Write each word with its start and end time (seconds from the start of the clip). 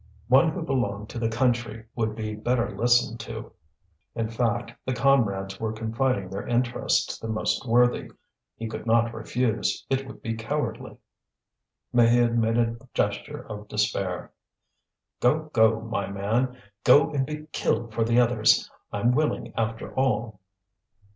One 0.29 0.49
who 0.49 0.63
belonged 0.63 1.09
to 1.09 1.19
the 1.19 1.29
country 1.29 1.85
would 1.95 2.15
be 2.15 2.33
better 2.33 2.75
listened 2.75 3.19
to. 3.19 3.51
In 4.15 4.29
fact, 4.29 4.73
the 4.83 4.93
comrades 4.95 5.59
were 5.59 5.71
confiding 5.73 6.27
their 6.31 6.47
interests 6.47 7.19
to 7.19 7.27
the 7.27 7.31
most 7.31 7.67
worthy; 7.67 8.09
he 8.55 8.67
could 8.67 8.87
not 8.87 9.13
refuse, 9.13 9.85
it 9.91 10.07
would 10.07 10.23
be 10.23 10.33
cowardly. 10.33 10.97
Maheude 11.93 12.35
made 12.35 12.57
a 12.57 12.77
gesture 12.95 13.45
of 13.47 13.67
despair. 13.67 14.31
"Go, 15.19 15.51
go, 15.53 15.79
my 15.81 16.09
man; 16.09 16.57
go 16.83 17.11
and 17.11 17.23
be 17.23 17.45
killed 17.51 17.93
for 17.93 18.03
the 18.03 18.19
others. 18.19 18.71
I'm 18.91 19.11
willing, 19.13 19.53
after 19.55 19.93
all!" 19.93 20.39